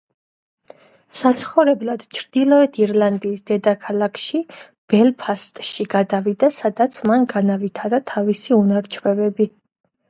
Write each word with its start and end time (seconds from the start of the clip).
საცხოვრებლად 1.17 2.05
ჩრდილოეთ 2.19 2.79
ირლანდიის 2.85 3.45
დედაქალაქში, 3.51 4.43
ბელფასტში 4.95 5.89
გადავიდა, 5.95 6.51
სადაც 6.61 7.03
მან 7.13 7.33
განავითარა 7.39 8.03
თავისი 8.17 8.61
უნარ-ჩვევები. 8.63 9.51